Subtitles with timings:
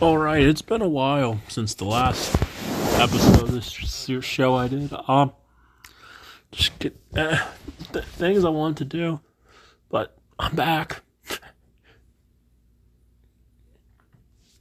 [0.00, 2.32] Alright, it's been a while since the last
[3.00, 3.68] episode of this
[4.24, 4.92] show I did.
[5.08, 5.32] Um,
[6.52, 7.44] just get uh,
[7.92, 9.18] th- things I want to do,
[9.88, 11.02] but I'm back.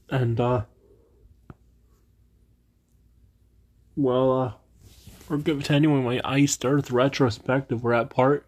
[0.10, 0.63] and, uh,
[3.96, 4.54] well, uh,
[5.30, 7.84] we're continuing my Iced Earth retrospective.
[7.84, 8.48] We're at part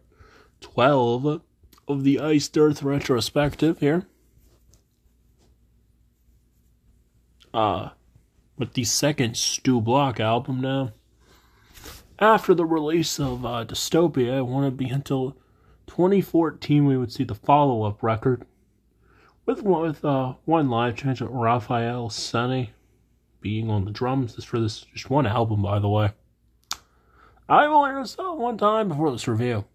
[0.61, 1.41] 12
[1.87, 4.07] of the Iced Earth retrospective here.
[7.53, 7.89] Uh,
[8.57, 10.91] with the second Stu Block album now.
[12.19, 15.37] After the release of uh, Dystopia, it wouldn't be until
[15.87, 18.45] 2014 we would see the follow up record
[19.49, 22.69] with with uh, one live change of Raphael Saini
[23.41, 24.35] being on the drums.
[24.35, 26.11] This for this just one album, by the way.
[27.47, 29.65] I've only heard this one time before this review.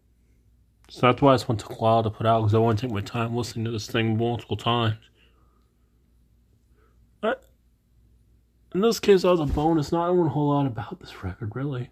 [0.90, 2.86] So that's why this one took a while to put out because I want to
[2.86, 4.98] take my time listening to this thing multiple times.
[7.20, 7.44] But
[8.74, 11.90] in this case, as a bonus, not knowing a whole lot about this record, really.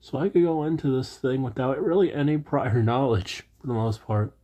[0.00, 4.04] So I could go into this thing without really any prior knowledge, for the most
[4.04, 4.34] part.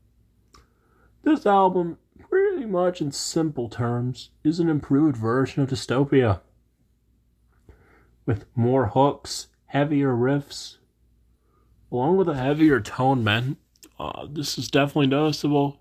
[1.23, 6.41] This album, pretty much in simple terms, is an improved version of Dystopia.
[8.27, 10.79] With more hooks, heavier riffs,
[11.93, 13.57] along with a heavier tone, man.
[13.99, 15.81] Uh, this is definitely noticeable.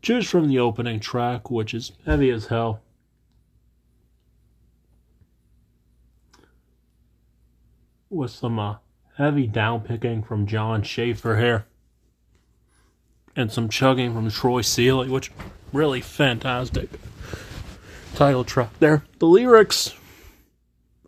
[0.00, 2.80] Choose from the opening track, which is heavy as hell.
[8.10, 8.76] With some uh,
[9.16, 11.66] heavy downpicking from Jon Schaffer here.
[13.36, 15.30] And some chugging from Troy Seele, which
[15.72, 16.88] really fantastic
[18.14, 19.04] title track there.
[19.18, 19.94] The lyrics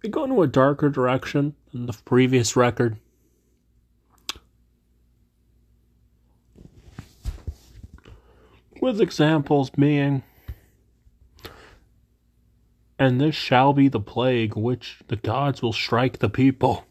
[0.02, 2.96] they go into a darker direction than the previous record.
[8.80, 10.22] With examples being
[12.98, 16.84] and this shall be the plague which the gods will strike the people.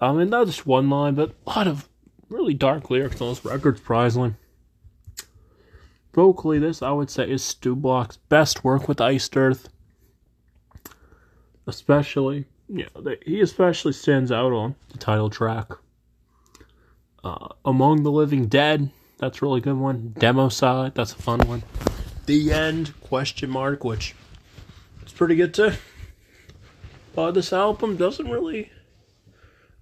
[0.00, 1.88] I mean, that's just one line, but a lot of
[2.28, 4.34] really dark lyrics on this record, surprisingly.
[6.14, 9.68] Vocally, this I would say is Stu Block's best work with Iced Earth.
[11.66, 12.88] Especially, yeah,
[13.24, 15.68] he especially stands out on the title track.
[17.22, 20.14] Uh, Among the Living Dead, that's a really good one.
[20.18, 21.62] Democide, that's a fun one.
[22.26, 24.14] The End, question mark, which
[25.04, 25.72] is pretty good too.
[27.14, 28.70] But this album doesn't really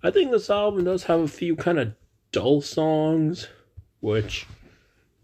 [0.03, 1.92] I think this album does have a few kind of
[2.31, 3.48] dull songs,
[4.00, 4.47] which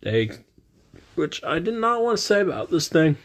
[0.00, 0.30] they,
[1.14, 3.16] which I did not want to say about this thing.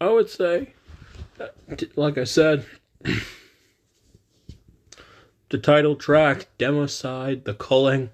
[0.00, 0.72] I would say,
[1.94, 2.64] like I said,
[5.50, 8.10] the title track, Democide, The Culling,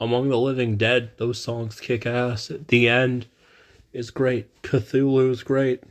[0.00, 2.50] Among the Living Dead, those songs kick ass.
[2.50, 3.26] At the end
[3.92, 4.62] is great.
[4.62, 5.82] Cthulhu is great.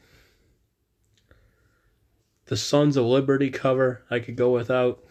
[2.46, 5.04] The Sons of Liberty cover, I could go without.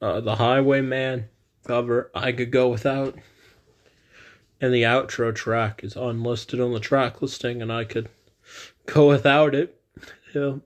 [0.00, 1.28] Uh, the Highwayman
[1.66, 3.16] cover, I could go without.
[4.60, 8.08] And the outro track is unlisted on the track listing, and I could
[8.86, 9.80] go without it.
[10.34, 10.56] Yeah.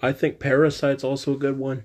[0.00, 1.84] I think Parasite's also a good one.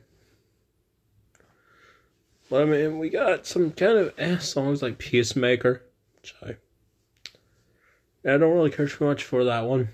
[2.49, 5.81] But I mean, we got some kind of ass songs like Peacemaker,
[6.15, 6.57] which I,
[8.29, 9.89] I don't really care too much for that one.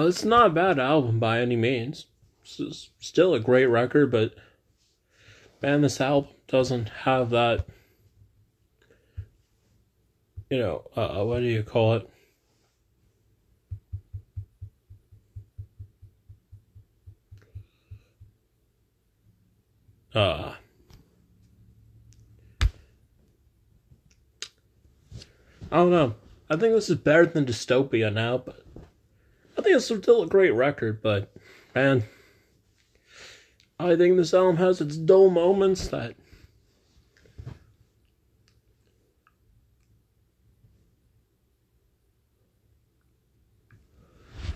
[0.00, 2.06] Well, it's not a bad album by any means.
[2.58, 4.34] It's still a great record, but
[5.60, 7.66] man, this album doesn't have that.
[10.48, 12.08] You know, uh, what do you call it?
[20.14, 20.54] Uh,
[25.70, 26.14] I don't know.
[26.48, 28.64] I think this is better than Dystopia now, but
[29.78, 31.32] think it's still a great record, but
[31.74, 32.04] man,
[33.78, 36.14] I think this album has its dull moments that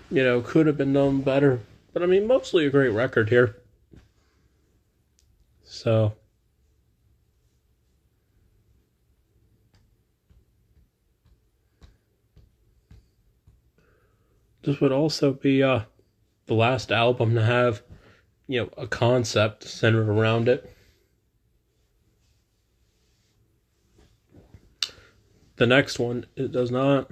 [0.09, 1.61] you know could have been done better.
[1.93, 3.55] But I mean, mostly a great record here.
[5.63, 6.13] So.
[14.65, 15.81] This would also be uh,
[16.47, 17.83] the last album to have,
[18.47, 20.75] you know, a concept centered around it.
[25.57, 27.11] The next one, it does not.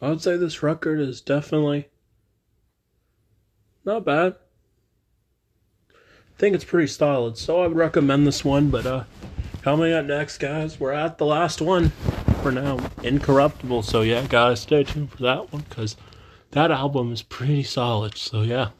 [0.00, 1.88] I would say this record is definitely
[3.84, 4.36] not bad.
[6.38, 8.68] Think it's pretty solid, so I would recommend this one.
[8.70, 9.04] But uh,
[9.62, 11.90] coming up next, guys, we're at the last one
[12.42, 13.82] for now, Incorruptible.
[13.84, 15.96] So yeah, guys, stay tuned for that one because
[16.50, 18.18] that album is pretty solid.
[18.18, 18.70] So yeah.